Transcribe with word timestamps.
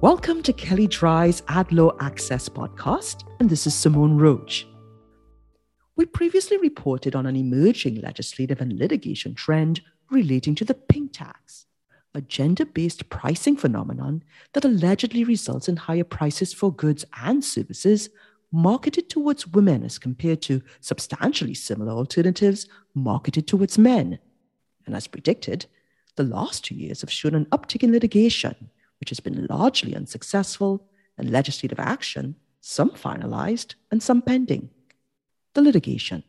Welcome 0.00 0.44
to 0.44 0.52
Kelley 0.52 0.86
Drye's 0.86 1.42
Ad 1.48 1.72
Law 1.72 1.90
Access 1.98 2.48
podcast, 2.48 3.24
and 3.40 3.50
this 3.50 3.66
is 3.66 3.74
Simone 3.74 4.16
Roach. 4.16 4.64
We 5.96 6.06
previously 6.06 6.56
reported 6.56 7.16
on 7.16 7.26
an 7.26 7.34
emerging 7.34 8.00
legislative 8.00 8.60
and 8.60 8.78
litigation 8.78 9.34
trend 9.34 9.80
relating 10.08 10.54
to 10.54 10.64
the 10.64 10.74
pink 10.74 11.14
tax, 11.14 11.66
a 12.14 12.20
gender 12.20 12.64
based 12.64 13.10
pricing 13.10 13.56
phenomenon 13.56 14.22
that 14.52 14.64
allegedly 14.64 15.24
results 15.24 15.68
in 15.68 15.74
higher 15.74 16.04
prices 16.04 16.52
for 16.52 16.72
goods 16.72 17.04
and 17.20 17.44
services 17.44 18.08
marketed 18.52 19.10
towards 19.10 19.48
women 19.48 19.82
as 19.82 19.98
compared 19.98 20.40
to 20.42 20.62
substantially 20.78 21.54
similar 21.54 21.90
alternatives 21.90 22.68
marketed 22.94 23.48
towards 23.48 23.76
men. 23.76 24.20
And 24.86 24.94
as 24.94 25.08
predicted, 25.08 25.66
the 26.14 26.22
last 26.22 26.64
two 26.64 26.76
years 26.76 27.00
have 27.00 27.10
shown 27.10 27.34
an 27.34 27.46
uptick 27.46 27.82
in 27.82 27.90
litigation 27.90 28.70
which 29.00 29.10
has 29.10 29.20
been 29.20 29.46
largely 29.46 29.94
unsuccessful, 29.94 30.88
and 31.16 31.30
legislative 31.30 31.80
action, 31.80 32.36
some 32.60 32.90
finalized 32.90 33.74
and 33.90 34.02
some 34.02 34.22
pending. 34.22 34.70
The 35.54 35.62
litigation. 35.62 36.22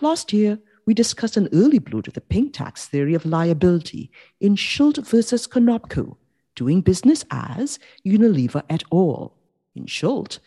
Last 0.00 0.32
year, 0.32 0.58
we 0.86 0.94
discussed 0.94 1.36
an 1.36 1.48
early 1.52 1.78
blow 1.78 2.00
to 2.02 2.10
the 2.10 2.20
pink 2.20 2.52
tax 2.52 2.86
theory 2.86 3.14
of 3.14 3.24
liability 3.24 4.10
in 4.40 4.54
Schuldt 4.54 4.98
versus 4.98 5.46
Conopco, 5.46 6.16
doing 6.54 6.80
business 6.80 7.24
as 7.30 7.78
Unilever 8.06 8.62
et 8.68 8.84
al. 8.92 9.34
In 9.74 9.86
Schuldt, 9.86 10.38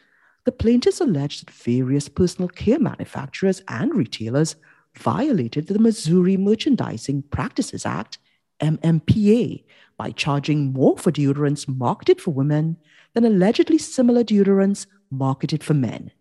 the 0.46 0.52
plaintiffs 0.52 1.02
alleged 1.02 1.42
that 1.42 1.52
various 1.52 2.08
personal 2.08 2.48
care 2.48 2.80
manufacturers 2.80 3.62
and 3.68 3.94
retailers 3.94 4.56
violated 4.96 5.68
the 5.68 5.80
Missouri 5.80 6.38
Merchandising 6.38 7.24
Practices 7.24 7.86
Act, 7.86 8.18
MMPA, 8.60 9.64
by 9.98 10.12
charging 10.12 10.74
more 10.74 10.98
for 10.98 11.12
deodorants 11.12 11.68
marketed 11.68 12.22
for 12.22 12.32
women 12.32 12.78
than 13.14 13.26
allegedly 13.26 13.78
similar 13.78 14.24
deodorants 14.24 14.86
marketed 15.10 15.64
for 15.64 15.74
men. 15.74 16.12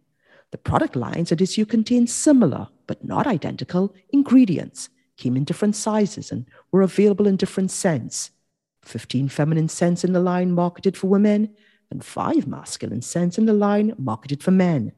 The 0.51 0.59
product 0.59 0.97
lines 0.97 1.33
at 1.33 1.41
issue 1.41 1.67
contained 1.67 2.09
similar, 2.09 2.69
but 2.87 3.05
not 3.05 3.27
identical, 3.27 3.95
ingredients, 4.11 4.89
came 5.17 5.37
in 5.37 5.45
different 5.45 5.77
sizes, 5.77 6.31
and 6.31 6.47
were 6.71 6.83
available 6.83 7.27
in 7.27 7.37
different 7.37 7.71
scents 7.71 8.31
15 8.83 9.29
feminine 9.29 9.69
scents 9.69 10.05
in 10.05 10.13
the 10.13 10.21
line 10.21 10.53
marketed 10.53 10.97
for 10.97 11.09
women, 11.09 11.53
and 11.91 12.05
5 12.05 12.47
masculine 12.47 13.03
scents 13.03 13.37
in 13.37 13.47
the 13.47 13.53
line 13.53 13.93
marketed 13.99 14.43
for 14.43 14.53
men. 14.53 14.93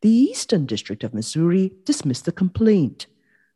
The 0.00 0.10
Eastern 0.10 0.66
District 0.66 1.04
of 1.04 1.14
Missouri 1.14 1.72
dismissed 1.84 2.24
the 2.24 2.32
complaint, 2.32 3.06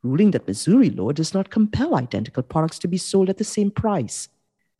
ruling 0.08 0.30
that 0.32 0.46
Missouri 0.46 0.90
law 0.90 1.12
does 1.12 1.34
not 1.34 1.50
compel 1.50 1.96
identical 1.96 2.42
products 2.42 2.78
to 2.80 2.88
be 2.88 2.96
sold 2.96 3.28
at 3.28 3.38
the 3.38 3.44
same 3.44 3.70
price 3.70 4.28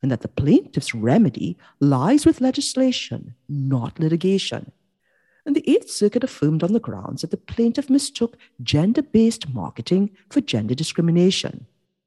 and 0.01 0.11
that 0.11 0.21
the 0.21 0.27
plaintiff's 0.27 0.93
remedy 0.93 1.57
lies 1.79 2.25
with 2.25 2.41
legislation, 2.41 3.35
not 3.49 3.99
litigation. 3.99 4.71
And 5.45 5.55
the 5.55 5.69
Eighth 5.69 5.89
Circuit 5.89 6.23
affirmed 6.23 6.63
on 6.63 6.73
the 6.73 6.79
grounds 6.79 7.21
that 7.21 7.31
the 7.31 7.37
plaintiff 7.37 7.89
mistook 7.89 8.37
gender 8.61 9.01
based 9.01 9.53
marketing 9.53 10.11
for 10.29 10.41
gender 10.41 10.75
discrimination. 10.75 11.65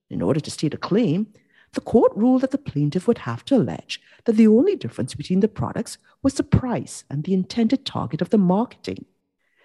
In 0.08 0.22
order 0.22 0.40
to 0.40 0.50
state 0.50 0.74
a 0.74 0.78
claim, 0.78 1.26
the 1.72 1.80
court 1.80 2.12
ruled 2.14 2.42
that 2.42 2.50
the 2.50 2.58
plaintiff 2.58 3.06
would 3.06 3.18
have 3.18 3.44
to 3.46 3.56
allege 3.56 4.00
that 4.24 4.36
the 4.36 4.48
only 4.48 4.76
difference 4.76 5.14
between 5.14 5.40
the 5.40 5.48
products 5.48 5.98
was 6.22 6.34
the 6.34 6.42
price 6.42 7.04
and 7.08 7.24
the 7.24 7.34
intended 7.34 7.86
target 7.86 8.20
of 8.20 8.30
the 8.30 8.38
marketing. 8.38 9.04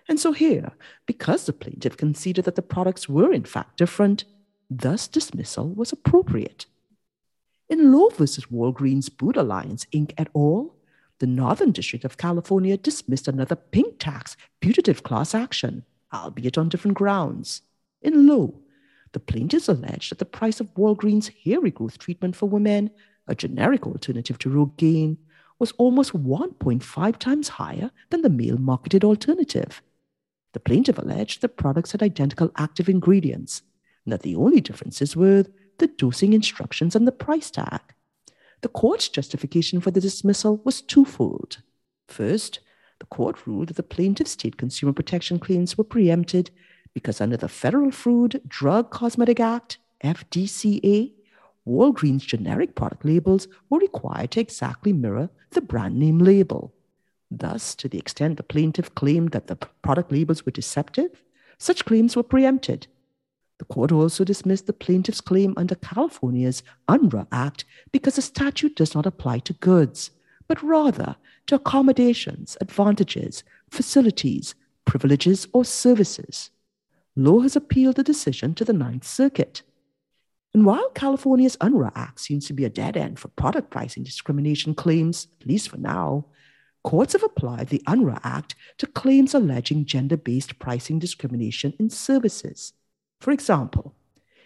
And 0.07 0.19
so 0.19 0.31
here, 0.31 0.71
because 1.05 1.45
the 1.45 1.53
plaintiff 1.53 1.97
conceded 1.97 2.45
that 2.45 2.55
the 2.55 2.61
products 2.61 3.09
were 3.09 3.33
in 3.33 3.43
fact 3.43 3.77
different, 3.77 4.23
thus 4.69 5.07
dismissal 5.07 5.69
was 5.69 5.91
appropriate. 5.91 6.65
In 7.67 7.91
Lowe 7.91 8.09
versus 8.09 8.45
Walgreens 8.45 9.09
Boot 9.15 9.35
Alliance 9.35 9.87
Inc. 9.91 10.13
et 10.17 10.27
al., 10.35 10.75
the 11.19 11.25
Northern 11.25 11.71
District 11.71 12.05
of 12.05 12.17
California 12.17 12.77
dismissed 12.77 13.27
another 13.27 13.55
pink 13.55 13.95
tax 13.97 14.37
putative 14.59 15.01
class 15.01 15.33
action, 15.33 15.83
albeit 16.13 16.57
on 16.57 16.69
different 16.69 16.97
grounds. 16.97 17.61
In 18.01 18.27
Lowe, 18.27 18.59
the 19.13 19.19
plaintiffs 19.19 19.69
alleged 19.69 20.11
that 20.11 20.19
the 20.19 20.25
price 20.25 20.59
of 20.59 20.73
Walgreens 20.75 21.31
hair 21.43 21.61
regrowth 21.61 21.97
treatment 21.97 22.35
for 22.35 22.47
women, 22.47 22.91
a 23.27 23.33
generic 23.33 23.87
alternative 23.87 24.37
to 24.39 24.49
Rogaine, 24.49 25.17
was 25.57 25.71
almost 25.73 26.13
1.5 26.13 27.17
times 27.17 27.47
higher 27.47 27.89
than 28.09 28.21
the 28.21 28.29
male 28.29 28.57
marketed 28.57 29.03
alternative. 29.03 29.81
The 30.55 30.61
plaintiff 30.61 30.97
alleged 30.97 31.41
the 31.41 31.49
products 31.49 31.91
had 31.91 32.01
identical 32.01 32.49
active 32.55 32.87
ingredients, 32.87 33.61
and 34.05 34.13
that 34.13 34.21
the 34.21 34.37
only 34.37 34.61
differences 34.61 35.13
were 35.13 35.43
the 35.79 35.87
dosing 35.87 36.31
instructions 36.31 36.95
and 36.95 37.05
the 37.05 37.11
price 37.11 37.51
tag. 37.51 37.81
The 38.61 38.69
court's 38.69 39.09
justification 39.09 39.81
for 39.81 39.91
the 39.91 39.99
dismissal 39.99 40.61
was 40.63 40.81
twofold. 40.81 41.57
First, 42.07 42.61
the 42.99 43.05
court 43.07 43.45
ruled 43.45 43.67
that 43.67 43.75
the 43.75 43.83
plaintiff's 43.83 44.31
state 44.31 44.55
consumer 44.55 44.93
protection 44.93 45.39
claims 45.39 45.77
were 45.77 45.83
preempted 45.83 46.51
because 46.93 47.19
under 47.19 47.35
the 47.35 47.49
Federal 47.49 47.91
Food, 47.91 48.41
Drug, 48.47 48.91
Cosmetic 48.91 49.41
Act, 49.41 49.77
FDCA, 50.05 51.11
Walgreens 51.67 52.25
generic 52.25 52.75
product 52.75 53.03
labels 53.03 53.49
were 53.69 53.79
required 53.79 54.31
to 54.31 54.39
exactly 54.39 54.93
mirror 54.93 55.29
the 55.49 55.59
brand 55.59 55.99
name 55.99 56.19
label. 56.19 56.73
Thus, 57.37 57.75
to 57.75 57.89
the 57.89 57.97
extent 57.97 58.37
the 58.37 58.43
plaintiff 58.43 58.93
claimed 58.95 59.31
that 59.31 59.47
the 59.47 59.55
product 59.55 60.11
labels 60.11 60.45
were 60.45 60.51
deceptive, 60.51 61.21
such 61.57 61.85
claims 61.85 62.15
were 62.15 62.23
preempted 62.23 62.87
the 63.57 63.65
court 63.65 63.91
also 63.91 64.23
dismissed 64.23 64.67
the 64.67 64.73
plaintiff's 64.73 65.21
claim 65.21 65.53
under 65.55 65.75
California's 65.75 66.61
Unruh 66.89 67.27
Act 67.31 67.65
because 67.91 68.15
the 68.15 68.21
statute 68.21 68.75
does 68.75 68.93
not 68.93 69.05
apply 69.05 69.39
to 69.39 69.53
goods, 69.53 70.11
but 70.47 70.61
rather 70.61 71.15
to 71.47 71.55
accommodations, 71.55 72.57
advantages, 72.59 73.43
facilities, 73.69 74.55
privileges, 74.83 75.47
or 75.53 75.63
services. 75.63 76.49
Lowe 77.15 77.41
has 77.41 77.55
appealed 77.55 77.95
the 77.95 78.03
decision 78.03 78.53
to 78.55 78.65
the 78.65 78.73
Ninth 78.73 79.05
Circuit. 79.05 79.61
And 80.53 80.65
while 80.65 80.89
California's 80.89 81.57
Unruh 81.57 81.91
Act 81.95 82.19
seems 82.19 82.47
to 82.47 82.53
be 82.53 82.65
a 82.65 82.69
dead 82.69 82.97
end 82.97 83.19
for 83.19 83.29
product 83.29 83.69
pricing 83.69 84.03
discrimination 84.03 84.75
claims, 84.75 85.27
at 85.39 85.47
least 85.47 85.69
for 85.69 85.77
now, 85.77 86.25
courts 86.85 87.13
have 87.13 87.23
applied 87.23 87.69
the 87.69 87.81
Unruh 87.87 88.19
Act 88.23 88.55
to 88.77 88.85
claims 88.85 89.33
alleging 89.33 89.85
gender 89.85 90.15
based 90.15 90.59
pricing 90.59 90.99
discrimination 90.99 91.73
in 91.79 91.89
services. 91.89 92.73
For 93.19 93.31
example, 93.31 93.95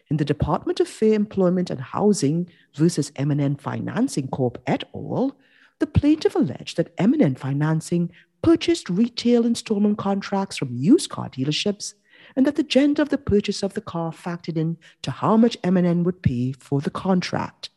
in 0.09 0.17
the 0.17 0.25
Department 0.25 0.79
of 0.79 0.88
Fair 0.88 1.13
Employment 1.13 1.69
and 1.69 1.81
Housing 1.81 2.49
versus 2.73 3.11
M&N 3.17 3.57
Financing 3.57 4.29
Corp 4.29 4.57
et 4.66 4.85
al., 4.95 5.38
the 5.79 5.85
plaintiff 5.85 6.33
alleged 6.33 6.78
that 6.78 6.94
M&N 6.97 7.35
Financing 7.35 8.09
purchased 8.41 8.89
retail 8.89 9.45
installment 9.45 9.97
contracts 9.97 10.55
from 10.55 10.73
used 10.73 11.09
car 11.09 11.29
dealerships 11.29 11.94
and 12.38 12.47
that 12.47 12.55
the 12.55 12.63
gender 12.63 13.01
of 13.01 13.09
the 13.09 13.17
purchase 13.17 13.61
of 13.61 13.73
the 13.73 13.81
car 13.81 14.13
factored 14.13 14.55
in 14.55 14.78
to 15.01 15.11
how 15.11 15.35
much 15.35 15.57
M&N 15.61 16.05
would 16.05 16.23
pay 16.23 16.53
for 16.53 16.79
the 16.79 16.89
contract. 16.89 17.69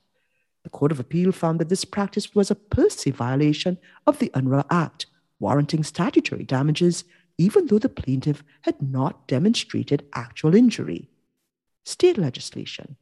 The 0.65 0.71
Court 0.71 0.93
of 0.93 1.01
Appeal 1.01 1.33
found 1.33 1.59
that 1.61 1.69
this 1.69 1.85
practice 1.85 2.35
was 2.35 2.51
a 2.51 2.55
per 2.55 2.89
se 2.89 3.11
violation 3.11 3.79
of 4.07 4.19
the 4.19 4.31
Unruh 4.31 4.67
Act, 4.71 5.07
warranting 5.41 5.83
statutory 5.83 6.45
damages 6.45 7.05
even 7.39 7.67
though 7.67 7.79
the 7.79 7.89
plaintiff 7.89 8.45
had 8.63 8.81
not 8.81 9.27
demonstrated 9.27 10.07
actual 10.15 10.55
injury. 10.55 11.09
State 11.85 12.19
legislation. 12.19 12.97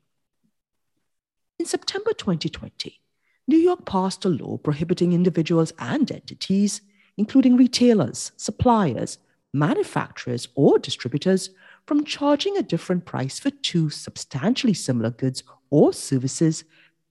In 1.59 1.67
September 1.67 2.13
2020, 2.13 3.01
New 3.47 3.59
York 3.59 3.85
passed 3.85 4.25
a 4.25 4.29
law 4.29 4.57
prohibiting 4.57 5.13
individuals 5.13 5.73
and 5.79 6.11
entities, 6.11 6.81
including 7.17 7.57
retailers, 7.57 8.33
suppliers, 8.37 9.19
manufacturers, 9.53 10.49
or 10.55 10.79
distributors, 10.79 11.51
from 11.87 12.05
charging 12.05 12.57
a 12.57 12.63
different 12.63 13.05
price 13.05 13.39
for 13.39 13.51
two 13.51 13.91
substantially 13.91 14.73
similar 14.73 15.11
goods 15.11 15.43
or 15.71 15.93
services 15.93 16.65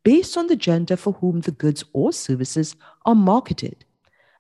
based 0.04 0.38
on 0.38 0.48
the 0.48 0.56
gender 0.56 0.96
for 0.96 1.14
whom 1.14 1.42
the 1.42 1.52
goods 1.52 1.84
or 1.94 2.12
services 2.14 2.76
are 3.06 3.16
marketed. 3.16 3.86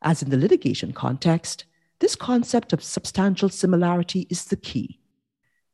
As 0.01 0.23
in 0.23 0.29
the 0.29 0.37
litigation 0.37 0.93
context, 0.93 1.65
this 1.99 2.15
concept 2.15 2.71
of 2.71 2.83
substantial 2.83 3.49
similarity 3.49 4.25
is 4.29 4.45
the 4.45 4.55
key. 4.55 4.99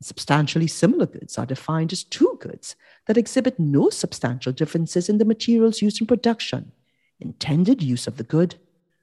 Substantially 0.02 0.66
similar 0.66 1.06
goods 1.06 1.38
are 1.38 1.46
defined 1.46 1.92
as 1.92 2.04
two 2.04 2.36
goods 2.40 2.76
that 3.06 3.16
exhibit 3.16 3.58
no 3.58 3.88
substantial 3.88 4.52
differences 4.52 5.08
in 5.08 5.18
the 5.18 5.24
materials 5.24 5.80
used 5.80 6.00
in 6.00 6.06
production, 6.06 6.72
intended 7.20 7.82
use 7.82 8.06
of 8.06 8.16
the 8.16 8.24
good, 8.24 8.56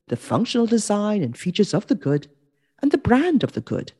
the 0.07 0.17
functional 0.17 0.67
design 0.67 1.23
and 1.23 1.37
features 1.37 1.73
of 1.73 1.87
the 1.87 1.95
good, 1.95 2.27
and 2.81 2.91
the 2.91 2.97
brand 2.97 3.43
of 3.43 3.53
the 3.53 3.61
good. 3.61 3.93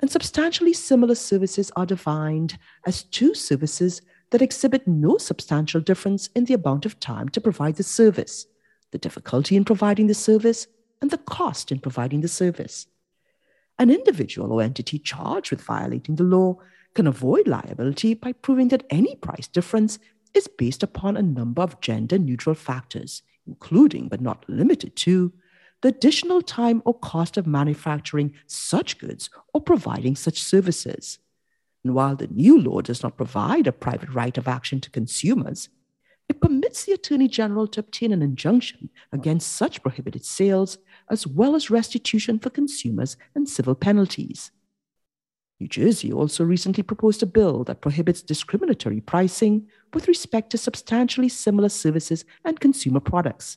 And 0.00 0.10
substantially 0.10 0.74
similar 0.74 1.16
services 1.16 1.72
are 1.74 1.86
defined 1.86 2.58
as 2.86 3.02
two 3.02 3.34
services 3.34 4.00
that 4.30 4.42
exhibit 4.42 4.86
no 4.86 5.18
substantial 5.18 5.80
difference 5.80 6.28
in 6.34 6.44
the 6.44 6.54
amount 6.54 6.86
of 6.86 7.00
time 7.00 7.28
to 7.30 7.40
provide 7.40 7.76
the 7.76 7.82
service, 7.82 8.46
the 8.90 8.98
difficulty 8.98 9.56
in 9.56 9.64
providing 9.64 10.06
the 10.06 10.14
service, 10.14 10.66
and 11.00 11.10
the 11.10 11.18
cost 11.18 11.72
in 11.72 11.78
providing 11.78 12.20
the 12.20 12.28
service. 12.28 12.86
An 13.78 13.90
individual 13.90 14.52
or 14.52 14.62
entity 14.62 14.98
charged 14.98 15.50
with 15.50 15.62
violating 15.62 16.16
the 16.16 16.24
law 16.24 16.56
can 16.94 17.06
avoid 17.06 17.46
liability 17.46 18.14
by 18.14 18.32
proving 18.32 18.68
that 18.68 18.84
any 18.90 19.14
price 19.16 19.46
difference 19.46 19.98
is 20.34 20.48
based 20.48 20.82
upon 20.82 21.16
a 21.16 21.22
number 21.22 21.62
of 21.62 21.80
gender 21.80 22.18
neutral 22.18 22.54
factors, 22.54 23.22
including 23.46 24.08
but 24.08 24.20
not 24.20 24.44
limited 24.48 24.96
to 24.96 25.32
the 25.80 25.88
additional 25.88 26.42
time 26.42 26.82
or 26.84 26.98
cost 26.98 27.36
of 27.36 27.46
manufacturing 27.46 28.34
such 28.46 28.98
goods 28.98 29.30
or 29.54 29.60
providing 29.60 30.16
such 30.16 30.42
services. 30.42 31.18
And 31.88 31.94
while 31.94 32.16
the 32.16 32.26
new 32.26 32.60
law 32.60 32.82
does 32.82 33.02
not 33.02 33.16
provide 33.16 33.66
a 33.66 33.72
private 33.72 34.10
right 34.10 34.36
of 34.36 34.46
action 34.46 34.78
to 34.82 34.90
consumers, 34.90 35.70
it 36.28 36.38
permits 36.38 36.84
the 36.84 36.92
Attorney 36.92 37.28
General 37.28 37.66
to 37.68 37.80
obtain 37.80 38.12
an 38.12 38.20
injunction 38.20 38.90
against 39.10 39.56
such 39.56 39.82
prohibited 39.82 40.22
sales, 40.22 40.76
as 41.10 41.26
well 41.26 41.56
as 41.56 41.70
restitution 41.70 42.38
for 42.38 42.50
consumers 42.50 43.16
and 43.34 43.48
civil 43.48 43.74
penalties. 43.74 44.50
New 45.58 45.66
Jersey 45.66 46.12
also 46.12 46.44
recently 46.44 46.82
proposed 46.82 47.22
a 47.22 47.26
bill 47.26 47.64
that 47.64 47.80
prohibits 47.80 48.20
discriminatory 48.20 49.00
pricing 49.00 49.66
with 49.94 50.08
respect 50.08 50.50
to 50.50 50.58
substantially 50.58 51.30
similar 51.30 51.70
services 51.70 52.26
and 52.44 52.60
consumer 52.60 53.00
products. 53.00 53.56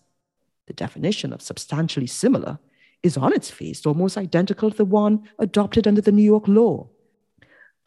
The 0.68 0.74
definition 0.74 1.34
of 1.34 1.42
substantially 1.42 2.08
similar 2.08 2.60
is 3.04 3.18
on 3.18 3.34
its 3.34 3.52
face 3.52 3.86
almost 3.86 4.18
identical 4.18 4.72
to 4.72 4.78
the 4.78 4.86
one 4.86 5.28
adopted 5.38 5.86
under 5.86 6.00
the 6.00 6.14
New 6.14 6.24
York 6.24 6.48
law. 6.48 6.88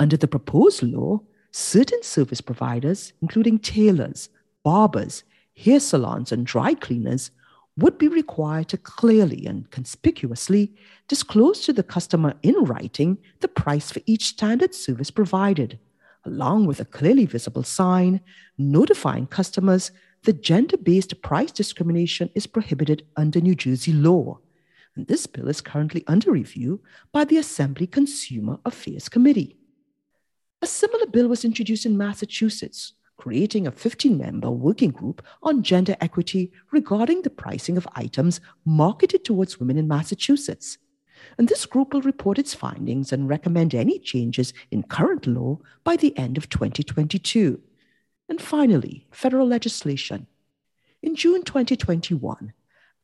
Under 0.00 0.16
the 0.16 0.28
proposed 0.28 0.82
law, 0.82 1.20
certain 1.52 2.02
service 2.02 2.40
providers, 2.40 3.12
including 3.22 3.58
tailors, 3.58 4.28
barbers, 4.64 5.22
hair 5.56 5.78
salons, 5.78 6.32
and 6.32 6.44
dry 6.44 6.74
cleaners, 6.74 7.30
would 7.76 7.98
be 7.98 8.08
required 8.08 8.68
to 8.68 8.76
clearly 8.76 9.46
and 9.46 9.70
conspicuously 9.70 10.72
disclose 11.08 11.60
to 11.60 11.72
the 11.72 11.82
customer 11.82 12.34
in 12.42 12.54
writing 12.64 13.18
the 13.40 13.48
price 13.48 13.90
for 13.90 14.00
each 14.06 14.26
standard 14.26 14.74
service 14.74 15.10
provided, 15.10 15.78
along 16.24 16.66
with 16.66 16.80
a 16.80 16.84
clearly 16.84 17.26
visible 17.26 17.64
sign 17.64 18.20
notifying 18.58 19.26
customers 19.26 19.90
that 20.22 20.42
gender 20.42 20.76
based 20.76 21.20
price 21.22 21.52
discrimination 21.52 22.30
is 22.34 22.46
prohibited 22.46 23.04
under 23.16 23.40
New 23.40 23.54
Jersey 23.54 23.92
law. 23.92 24.38
And 24.96 25.06
this 25.06 25.26
bill 25.26 25.48
is 25.48 25.60
currently 25.60 26.04
under 26.06 26.30
review 26.30 26.80
by 27.12 27.24
the 27.24 27.36
Assembly 27.36 27.86
Consumer 27.86 28.58
Affairs 28.64 29.08
Committee. 29.08 29.56
A 30.64 30.66
similar 30.66 31.04
bill 31.04 31.28
was 31.28 31.44
introduced 31.44 31.84
in 31.84 31.98
Massachusetts, 31.98 32.94
creating 33.18 33.66
a 33.66 33.70
15 33.70 34.16
member 34.16 34.50
working 34.50 34.92
group 34.92 35.20
on 35.42 35.62
gender 35.62 35.94
equity 36.00 36.52
regarding 36.72 37.20
the 37.20 37.28
pricing 37.28 37.76
of 37.76 37.86
items 37.96 38.40
marketed 38.64 39.26
towards 39.26 39.60
women 39.60 39.76
in 39.76 39.86
Massachusetts. 39.86 40.78
And 41.36 41.48
this 41.48 41.66
group 41.66 41.92
will 41.92 42.00
report 42.00 42.38
its 42.38 42.54
findings 42.54 43.12
and 43.12 43.28
recommend 43.28 43.74
any 43.74 43.98
changes 43.98 44.54
in 44.70 44.84
current 44.84 45.26
law 45.26 45.58
by 45.84 45.96
the 45.96 46.16
end 46.16 46.38
of 46.38 46.48
2022. 46.48 47.60
And 48.30 48.40
finally, 48.40 49.06
federal 49.10 49.46
legislation. 49.46 50.26
In 51.02 51.14
June 51.14 51.42
2021, 51.42 52.54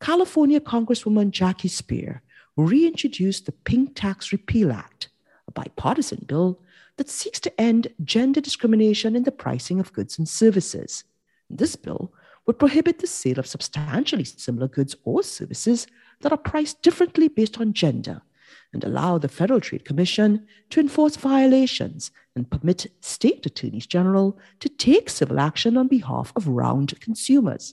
California 0.00 0.60
Congresswoman 0.60 1.30
Jackie 1.30 1.68
Speier 1.68 2.20
reintroduced 2.56 3.44
the 3.44 3.52
Pink 3.52 3.94
Tax 3.94 4.32
Repeal 4.32 4.72
Act, 4.72 5.10
a 5.46 5.50
bipartisan 5.50 6.24
bill 6.26 6.58
that 7.00 7.08
seeks 7.08 7.40
to 7.40 7.58
end 7.58 7.88
gender 8.04 8.42
discrimination 8.42 9.16
in 9.16 9.22
the 9.22 9.32
pricing 9.32 9.80
of 9.80 9.90
goods 9.94 10.18
and 10.18 10.28
services. 10.28 11.02
This 11.48 11.74
bill 11.74 12.12
would 12.44 12.58
prohibit 12.58 12.98
the 12.98 13.06
sale 13.06 13.38
of 13.38 13.46
substantially 13.46 14.24
similar 14.24 14.68
goods 14.68 14.94
or 15.04 15.22
services 15.22 15.86
that 16.20 16.30
are 16.30 16.36
priced 16.36 16.82
differently 16.82 17.26
based 17.26 17.58
on 17.58 17.72
gender 17.72 18.20
and 18.74 18.84
allow 18.84 19.16
the 19.16 19.28
Federal 19.28 19.62
Trade 19.62 19.86
Commission 19.86 20.46
to 20.68 20.78
enforce 20.78 21.16
violations 21.16 22.10
and 22.36 22.50
permit 22.50 22.92
state 23.00 23.46
attorneys 23.46 23.86
general 23.86 24.38
to 24.58 24.68
take 24.68 25.08
civil 25.08 25.40
action 25.40 25.78
on 25.78 25.88
behalf 25.88 26.34
of 26.36 26.48
round 26.48 27.00
consumers. 27.00 27.72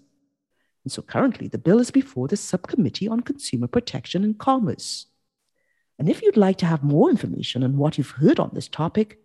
And 0.85 0.91
so 0.93 1.01
currently, 1.01 1.49
the 1.49 1.57
bill 1.57 1.79
is 1.79 1.91
before 1.91 2.29
the 2.29 2.37
Subcommittee 2.37 3.09
on 3.09 3.19
Consumer 3.19 3.67
Protection 3.67 4.23
and 4.23 4.37
Commerce. 4.37 5.07
And 5.99 6.09
if 6.09 6.21
you'd 6.21 6.37
like 6.37 6.57
to 6.57 6.65
have 6.65 6.83
more 6.83 7.09
information 7.09 7.63
on 7.63 7.77
what 7.77 7.97
you've 7.97 8.11
heard 8.11 8.39
on 8.39 8.51
this 8.53 8.67
topic, 8.67 9.19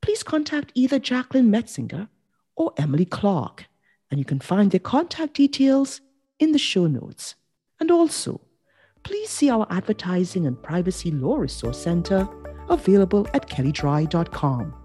please 0.00 0.22
contact 0.22 0.72
either 0.74 0.98
Jacqueline 0.98 1.50
Metzinger 1.50 2.08
or 2.56 2.72
Emily 2.76 3.04
Clark, 3.04 3.66
and 4.10 4.18
you 4.18 4.24
can 4.24 4.40
find 4.40 4.70
their 4.70 4.80
contact 4.80 5.34
details 5.34 6.00
in 6.38 6.52
the 6.52 6.58
show 6.58 6.86
notes. 6.86 7.34
And 7.80 7.90
also, 7.90 8.40
please 9.02 9.28
see 9.28 9.50
our 9.50 9.66
Advertising 9.70 10.46
and 10.46 10.62
Privacy 10.62 11.10
Law 11.10 11.36
Resource 11.36 11.82
Center 11.82 12.28
available 12.68 13.26
at 13.34 13.48
kelleydrye.com. 13.48 14.83